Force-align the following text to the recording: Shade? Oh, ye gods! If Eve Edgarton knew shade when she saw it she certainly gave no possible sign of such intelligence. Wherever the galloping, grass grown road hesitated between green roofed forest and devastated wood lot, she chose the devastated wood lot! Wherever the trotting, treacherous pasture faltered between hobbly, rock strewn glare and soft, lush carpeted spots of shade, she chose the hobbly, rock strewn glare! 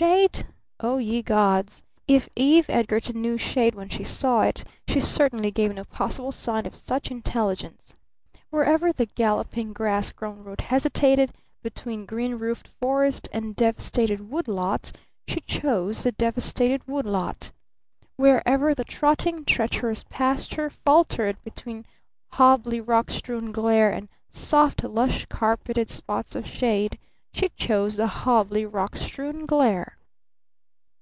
Shade? 0.00 0.46
Oh, 0.78 0.96
ye 0.96 1.20
gods! 1.20 1.82
If 2.08 2.30
Eve 2.34 2.70
Edgarton 2.70 3.20
knew 3.20 3.36
shade 3.36 3.74
when 3.74 3.90
she 3.90 4.02
saw 4.02 4.40
it 4.40 4.64
she 4.88 4.98
certainly 4.98 5.50
gave 5.50 5.74
no 5.74 5.84
possible 5.84 6.32
sign 6.32 6.64
of 6.64 6.74
such 6.74 7.10
intelligence. 7.10 7.92
Wherever 8.48 8.94
the 8.94 9.04
galloping, 9.04 9.74
grass 9.74 10.10
grown 10.10 10.42
road 10.42 10.62
hesitated 10.62 11.32
between 11.62 12.06
green 12.06 12.36
roofed 12.36 12.66
forest 12.80 13.28
and 13.30 13.54
devastated 13.54 14.30
wood 14.30 14.48
lot, 14.48 14.90
she 15.28 15.40
chose 15.40 16.02
the 16.02 16.12
devastated 16.12 16.88
wood 16.88 17.04
lot! 17.04 17.50
Wherever 18.16 18.74
the 18.74 18.84
trotting, 18.84 19.44
treacherous 19.44 20.04
pasture 20.08 20.70
faltered 20.70 21.36
between 21.44 21.84
hobbly, 22.36 22.80
rock 22.80 23.10
strewn 23.10 23.52
glare 23.52 23.90
and 23.92 24.08
soft, 24.30 24.82
lush 24.82 25.26
carpeted 25.26 25.90
spots 25.90 26.34
of 26.34 26.46
shade, 26.46 26.98
she 27.32 27.48
chose 27.50 27.94
the 27.94 28.08
hobbly, 28.08 28.66
rock 28.66 28.96
strewn 28.96 29.46
glare! 29.46 29.96